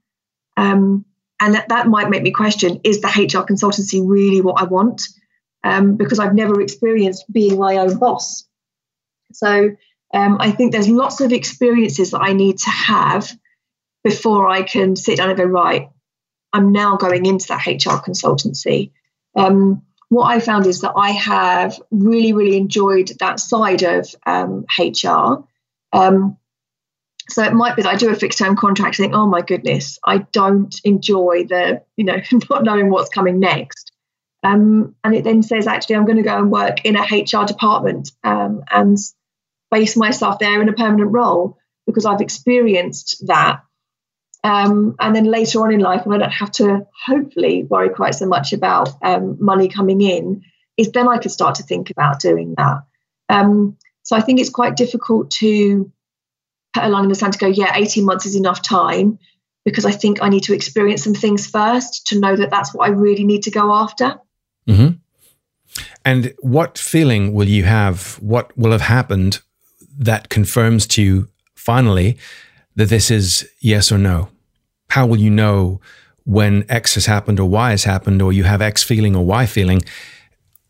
[0.57, 1.05] Um,
[1.40, 5.03] and that, that might make me question, is the HR consultancy really what I want?
[5.62, 8.44] Um, because I've never experienced being my own boss.
[9.33, 9.70] So
[10.14, 13.31] um, I think there's lots of experiences that I need to have
[14.05, 15.88] before I can sit down and go, right,
[16.53, 18.92] I'm now going into that HR consultancy.
[19.35, 24.64] Um, what I found is that I have really, really enjoyed that side of um,
[24.79, 25.45] HR.
[25.92, 26.37] Um,
[27.29, 29.42] so it might be that I do a fixed term contract, and think, oh my
[29.42, 33.90] goodness, I don't enjoy the, you know, not knowing what's coming next.
[34.45, 37.45] Um, and it then says, actually, I'm going to go and work in a HR
[37.45, 38.97] department um, and
[39.71, 43.63] base myself there in a permanent role because I've experienced that.
[44.45, 48.15] Um, and then later on in life, when I don't have to hopefully worry quite
[48.15, 50.43] so much about um, money coming in,
[50.77, 52.83] is then I could start to think about doing that.
[53.29, 55.91] Um, so I think it's quite difficult to
[56.75, 59.19] put a line in the sand to go, yeah, 18 months is enough time
[59.65, 62.87] because I think I need to experience some things first to know that that's what
[62.87, 64.21] I really need to go after.
[64.69, 64.99] Mm-hmm.
[66.05, 68.15] And what feeling will you have?
[68.23, 69.41] What will have happened
[69.99, 72.19] that confirms to you finally
[72.77, 74.29] that this is yes or no?
[74.91, 75.81] How will you know
[76.25, 79.47] when X has happened or Y has happened, or you have X feeling or Y
[79.47, 79.83] feeling?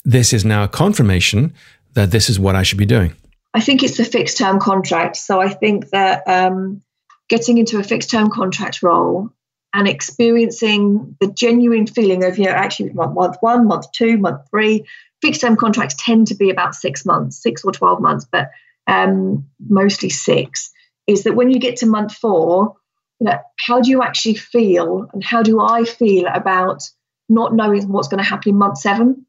[0.05, 1.55] This is now a confirmation
[1.95, 3.15] that this is what I should be doing.
[3.55, 5.17] I think it's a fixed term contract.
[5.17, 6.83] So I think that um,
[7.29, 9.31] getting into a fixed term contract role
[9.73, 14.43] and experiencing the genuine feeling of, you know, actually month, month one, month two, month
[14.51, 14.85] three.
[15.23, 18.51] Fixed term contracts tend to be about six months, six or 12 months, but
[18.87, 20.71] um, mostly six.
[21.07, 22.77] Is that when you get to month four,
[23.21, 26.83] you know, how do you actually feel and how do I feel about
[27.29, 29.27] not knowing what's going to happen in month seven?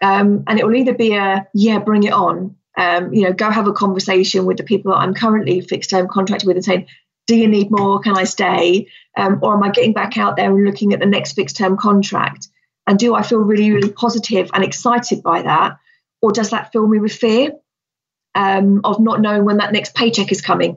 [0.00, 3.50] Um, and it will either be a, yeah, bring it on, um, you know, go
[3.50, 6.86] have a conversation with the people that I'm currently fixed term contracted with and saying,
[7.26, 8.00] do you need more?
[8.00, 8.88] Can I stay?
[9.16, 11.76] Um, or am I getting back out there and looking at the next fixed term
[11.76, 12.48] contract?
[12.86, 15.76] And do I feel really, really positive and excited by that?
[16.20, 17.52] Or does that fill me with fear
[18.34, 20.76] um, of not knowing when that next paycheck is coming?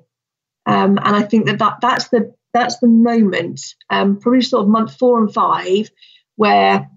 [0.66, 4.70] Um, and I think that, that that's the that's the moment, um, probably sort of
[4.70, 5.90] month four and five,
[6.38, 6.90] where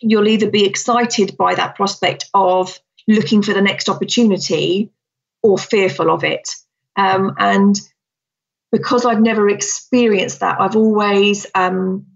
[0.00, 4.90] you'll either be excited by that prospect of looking for the next opportunity
[5.42, 6.48] or fearful of it.
[6.96, 7.80] Um, and
[8.70, 12.06] because I've never experienced that, I've always um,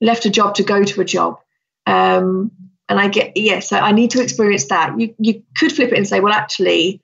[0.00, 1.38] left a job to go to a job.
[1.86, 2.50] Um,
[2.88, 4.98] and I get, yes, yeah, so I need to experience that.
[4.98, 7.00] You, you could flip it and say, well, actually,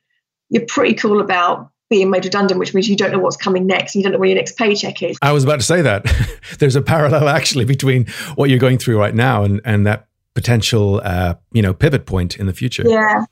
[0.51, 3.95] you're pretty cool about being made redundant, which means you don't know what's coming next.
[3.95, 5.19] and You don't know where your next paycheck is.
[5.23, 6.05] I was about to say that.
[6.59, 11.01] There's a parallel actually between what you're going through right now and, and that potential,
[11.03, 12.85] uh, you know, pivot point in the future.
[12.87, 13.25] Yeah.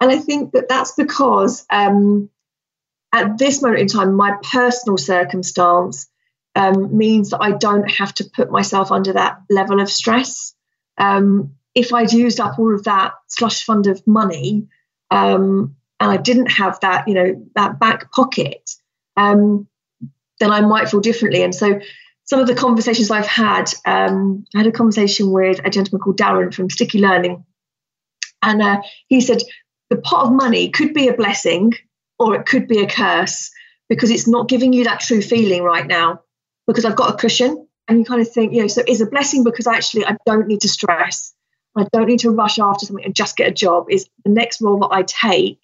[0.00, 2.30] And I think that that's because um,
[3.12, 6.08] at this moment in time, my personal circumstance
[6.54, 10.54] um, means that I don't have to put myself under that level of stress.
[10.96, 14.66] Um, if I'd used up all of that slush fund of money
[15.10, 18.70] um, and I didn't have that, you know, that back pocket,
[19.16, 19.66] um,
[20.40, 21.42] then I might feel differently.
[21.42, 21.80] And so
[22.24, 26.18] some of the conversations I've had, um, I had a conversation with a gentleman called
[26.18, 27.44] Darren from Sticky Learning,
[28.42, 29.42] and uh, he said
[29.90, 31.72] the pot of money could be a blessing
[32.18, 33.50] or it could be a curse
[33.88, 36.20] because it's not giving you that true feeling right now
[36.66, 37.66] because I've got a cushion.
[37.88, 40.46] And you kind of think, you know, so is a blessing because actually I don't
[40.46, 41.34] need to stress.
[41.80, 43.86] I don't need to rush after something and just get a job.
[43.90, 45.60] Is the next role that I take,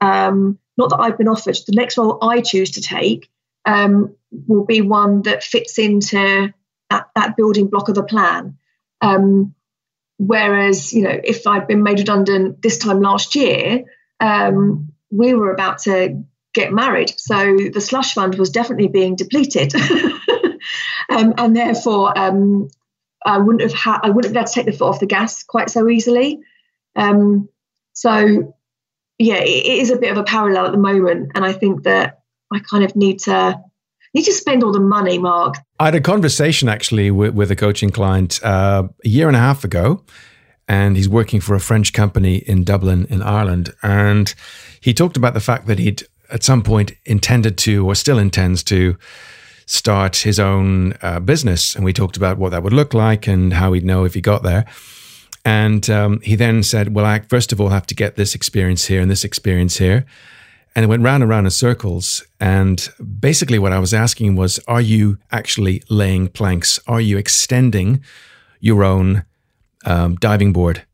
[0.00, 3.28] um, not that I've been offered, the next role I choose to take
[3.66, 4.14] um,
[4.46, 6.52] will be one that fits into
[6.88, 8.56] that, that building block of the plan.
[9.00, 9.54] Um,
[10.18, 13.84] whereas, you know, if I'd been made redundant this time last year,
[14.20, 16.22] um, we were about to
[16.54, 17.12] get married.
[17.18, 19.74] So the slush fund was definitely being depleted.
[21.08, 22.70] um, and therefore, um,
[23.24, 25.42] I wouldn't have had, I wouldn't have able to take the foot off the gas
[25.42, 26.40] quite so easily.
[26.96, 27.48] Um,
[27.92, 28.54] so,
[29.18, 31.32] yeah, it, it is a bit of a parallel at the moment.
[31.34, 32.20] And I think that
[32.52, 33.60] I kind of need to
[34.14, 35.56] need to spend all the money, Mark.
[35.78, 39.40] I had a conversation actually with, with a coaching client uh, a year and a
[39.40, 40.04] half ago,
[40.66, 43.72] and he's working for a French company in Dublin, in Ireland.
[43.82, 44.34] And
[44.80, 48.62] he talked about the fact that he'd at some point intended to, or still intends
[48.64, 48.96] to,
[49.70, 51.76] start his own uh, business.
[51.76, 54.20] And we talked about what that would look like and how he'd know if he
[54.20, 54.64] got there.
[55.44, 58.86] And um, he then said, Well, I first of all have to get this experience
[58.86, 60.04] here and this experience here.
[60.74, 62.24] And it went round and round in circles.
[62.40, 62.88] And
[63.20, 66.80] basically, what I was asking was Are you actually laying planks?
[66.88, 68.02] Are you extending
[68.58, 69.24] your own
[69.84, 70.84] um, diving board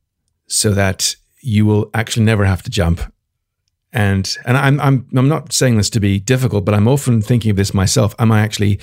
[0.48, 3.00] so that you will actually never have to jump?
[3.92, 7.50] And and I'm I'm I'm not saying this to be difficult, but I'm often thinking
[7.50, 8.14] of this myself.
[8.18, 8.78] Am I actually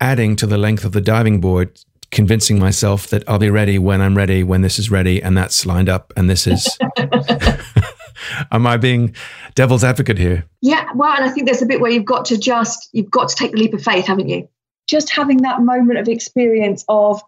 [0.00, 1.78] adding to the length of the diving board,
[2.10, 5.66] convincing myself that I'll be ready when I'm ready, when this is ready, and that's
[5.66, 6.78] lined up, and this is
[8.50, 9.14] Am I being
[9.54, 10.44] devil's advocate here?
[10.60, 13.28] Yeah, well, and I think there's a bit where you've got to just you've got
[13.28, 14.48] to take the leap of faith, haven't you?
[14.86, 17.22] Just having that moment of experience of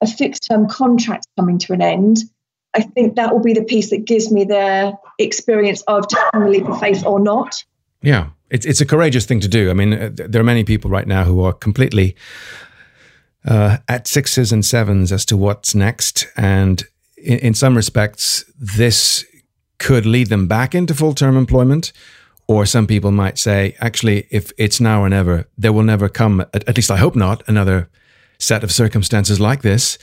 [0.00, 2.18] a fixed term contract coming to an end,
[2.74, 6.48] I think that will be the piece that gives me the experience of taking the
[6.50, 7.62] leap of faith or not.
[8.02, 9.70] Yeah, it's it's a courageous thing to do.
[9.70, 12.16] I mean, uh, there are many people right now who are completely
[13.46, 16.84] uh, at sixes and sevens as to what's next, and
[17.16, 19.24] in, in some respects, this
[19.78, 21.92] could lead them back into full term employment.
[22.46, 26.44] Or some people might say, actually, if it's now or never, there will never come,
[26.52, 27.88] at least I hope not, another
[28.38, 29.96] set of circumstances like this.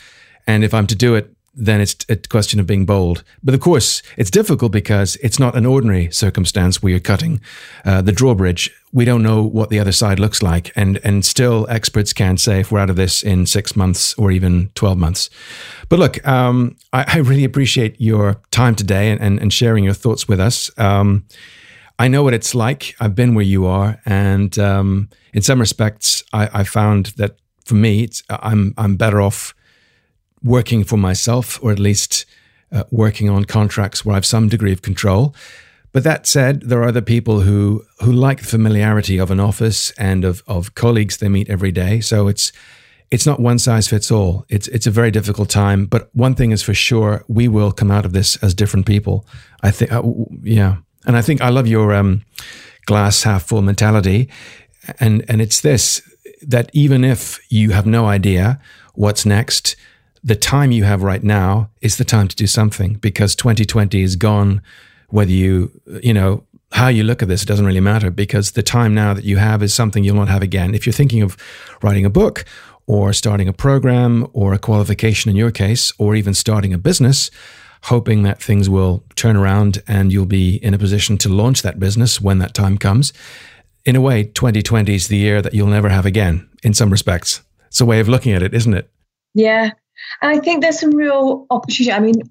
[0.48, 3.24] And if I'm to do it then it's a question of being bold.
[3.44, 7.42] But of course, it's difficult because it's not an ordinary circumstance where you're cutting
[7.84, 8.72] uh, the drawbridge.
[8.94, 12.62] We don't know what the other side looks like, and and still experts can't say
[12.62, 15.30] if we're out of this in six months or even twelve months.
[15.89, 19.93] But look, um, I, I, really appreciate your time today and, and, and sharing your
[19.93, 20.72] thoughts with us.
[20.78, 21.26] Um,
[21.99, 22.95] I know what it's like.
[22.99, 27.36] I've been where you are, and um, in some respects, I, I found that
[27.66, 29.54] for me, I'm I'm better off
[30.44, 32.26] working for myself, or at least
[32.72, 35.36] uh, working on contracts where I have some degree of control.
[35.94, 39.92] But that said, there are other people who who like the familiarity of an office
[39.98, 42.02] and of of colleagues they meet every day.
[42.02, 42.52] So it's
[43.12, 44.46] it's not one size fits all.
[44.48, 45.86] It's it's a very difficult time.
[45.86, 49.26] But one thing is for sure, we will come out of this as different people.
[49.62, 50.02] I think, uh,
[50.44, 52.22] yeah, and I think I love your um,
[52.86, 54.30] glass half full mentality,
[55.00, 56.02] and and it's this
[56.42, 58.60] that even if you have no idea
[58.96, 59.76] what's next,
[60.24, 64.15] the time you have right now is the time to do something because 2020 is
[64.15, 64.61] gone
[65.11, 68.63] whether you, you know, how you look at this, it doesn't really matter because the
[68.63, 70.74] time now that you have is something you'll not have again.
[70.74, 71.38] If you're thinking of
[71.82, 72.45] writing a book
[72.88, 77.30] or starting a program or a qualification in your case, or even starting a business,
[77.84, 81.80] hoping that things will turn around and you'll be in a position to launch that
[81.80, 83.11] business when that time comes.
[83.86, 87.41] In a way, 2020 is the year that you'll never have again in some respects.
[87.67, 88.89] It's a way of looking at it, isn't it?
[89.34, 89.72] Yeah.
[90.22, 91.91] And I think there's some real opportunity.
[91.91, 92.22] I mean,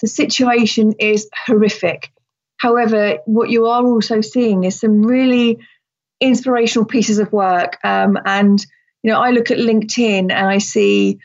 [0.00, 2.12] the situation is horrific.
[2.56, 5.58] However, what you are also seeing is some really
[6.20, 7.78] inspirational pieces of work.
[7.84, 8.64] Um, and,
[9.02, 11.18] you know, I look at LinkedIn and I see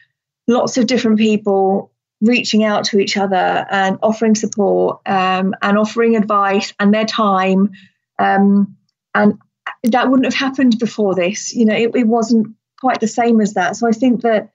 [0.48, 1.92] lots of different people
[2.22, 7.70] reaching out to each other and offering support um, and offering advice and their time.
[8.18, 8.76] Um,
[9.14, 9.38] and
[9.84, 11.54] that wouldn't have happened before this.
[11.54, 13.76] You know, it, it wasn't quite the same as that.
[13.76, 14.50] So I think that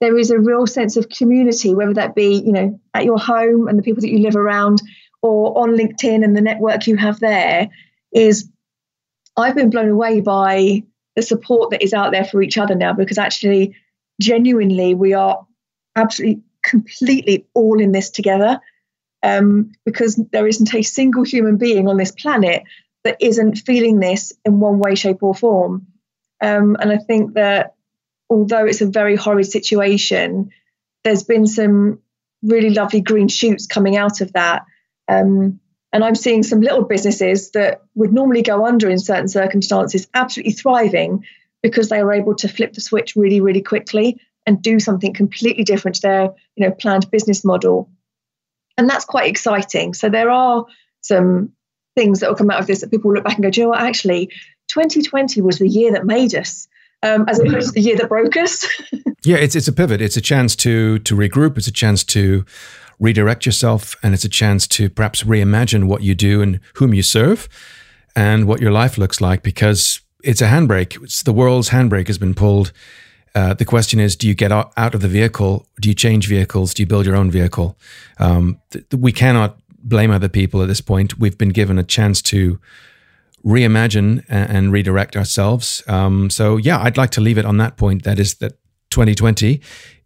[0.00, 3.68] there is a real sense of community, whether that be, you know, at your home
[3.68, 4.82] and the people that you live around,
[5.22, 7.68] or on LinkedIn and the network you have there,
[8.12, 8.48] is
[9.36, 10.82] I've been blown away by
[11.16, 13.76] the support that is out there for each other now because actually,
[14.20, 15.46] genuinely, we are
[15.96, 18.60] absolutely, completely all in this together.
[19.22, 22.62] Um, because there isn't a single human being on this planet
[23.04, 25.86] that isn't feeling this in one way, shape, or form.
[26.42, 27.73] Um, and I think that
[28.34, 30.50] although it's a very horrid situation,
[31.04, 32.00] there's been some
[32.42, 34.64] really lovely green shoots coming out of that.
[35.08, 35.60] Um,
[35.92, 40.52] and I'm seeing some little businesses that would normally go under in certain circumstances absolutely
[40.52, 41.24] thriving
[41.62, 45.64] because they were able to flip the switch really, really quickly and do something completely
[45.64, 47.88] different to their you know planned business model.
[48.76, 49.94] And that's quite exciting.
[49.94, 50.66] So there are
[51.00, 51.52] some
[51.94, 53.60] things that will come out of this that people will look back and go, do
[53.60, 54.26] you know what, actually,
[54.68, 56.66] 2020 was the year that made us.
[57.04, 58.66] Um, as opposed to the year that broke us.
[59.24, 60.00] yeah, it's it's a pivot.
[60.00, 61.58] It's a chance to to regroup.
[61.58, 62.44] It's a chance to
[62.98, 67.02] redirect yourself, and it's a chance to perhaps reimagine what you do and whom you
[67.02, 67.48] serve,
[68.16, 69.42] and what your life looks like.
[69.42, 71.02] Because it's a handbrake.
[71.02, 72.72] It's the world's handbrake has been pulled.
[73.34, 75.66] Uh, the question is, do you get out of the vehicle?
[75.80, 76.72] Do you change vehicles?
[76.72, 77.76] Do you build your own vehicle?
[78.18, 81.18] Um, th- we cannot blame other people at this point.
[81.18, 82.60] We've been given a chance to
[83.44, 85.82] reimagine and, and redirect ourselves.
[85.86, 88.04] Um, so, yeah, I'd like to leave it on that point.
[88.04, 88.52] That is that
[88.90, 89.60] 2020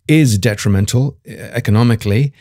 [0.08, 2.32] is detrimental uh, economically,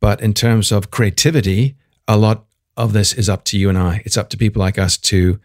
[0.00, 1.76] but in terms of creativity,
[2.08, 2.44] a lot
[2.76, 4.02] of this is up to you and I.
[4.04, 5.38] It's up to people like us to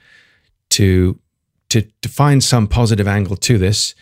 [0.70, 1.20] to
[1.70, 3.94] to to find some positive angle to this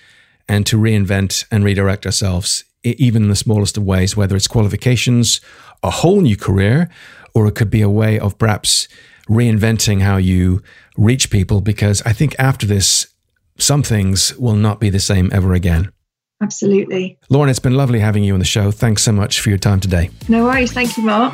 [0.48, 5.42] and to reinvent and redirect ourselves, even in the smallest of ways, whether it's qualifications,
[5.84, 6.90] a whole new career,
[7.34, 8.88] or it could be a way of perhaps
[9.30, 10.62] reinventing how you
[10.98, 11.62] reach people.
[11.62, 13.08] Because I think after this,
[13.58, 15.92] some things will not be the same ever again.
[16.42, 17.18] Absolutely.
[17.30, 18.70] Lorna, it's been lovely having you on the show.
[18.70, 20.10] Thanks so much for your time today.
[20.28, 20.72] No worries.
[20.74, 21.34] Thank you, Mark.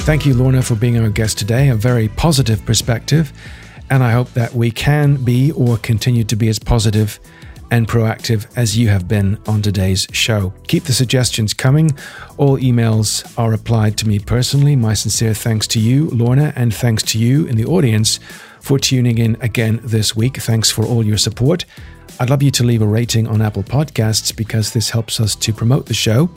[0.00, 1.68] Thank you, Lorna, for being our guest today.
[1.68, 3.32] A very positive perspective.
[3.90, 7.18] And I hope that we can be or continue to be as positive
[7.70, 10.52] and proactive as you have been on today's show.
[10.66, 11.96] Keep the suggestions coming.
[12.36, 14.76] All emails are applied to me personally.
[14.76, 18.18] My sincere thanks to you, Lorna, and thanks to you in the audience
[18.60, 20.36] for tuning in again this week.
[20.38, 21.64] Thanks for all your support.
[22.18, 25.52] I'd love you to leave a rating on Apple Podcasts because this helps us to
[25.52, 26.30] promote the show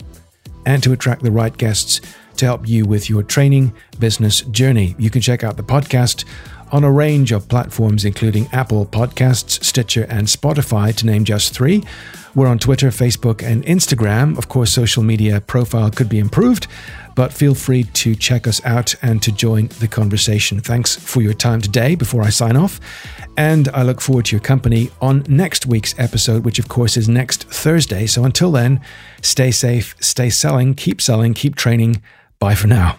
[0.66, 2.00] and to attract the right guests
[2.36, 4.94] to help you with your training business journey.
[4.98, 6.24] You can check out the podcast
[6.74, 11.84] on a range of platforms, including Apple Podcasts, Stitcher, and Spotify, to name just three.
[12.34, 14.36] We're on Twitter, Facebook, and Instagram.
[14.36, 16.66] Of course, social media profile could be improved,
[17.14, 20.58] but feel free to check us out and to join the conversation.
[20.58, 22.80] Thanks for your time today before I sign off.
[23.36, 27.08] And I look forward to your company on next week's episode, which of course is
[27.08, 28.06] next Thursday.
[28.06, 28.80] So until then,
[29.22, 32.02] stay safe, stay selling, keep selling, keep training.
[32.40, 32.98] Bye for now.